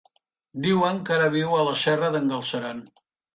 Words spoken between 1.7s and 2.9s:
Serra d'en Galceran.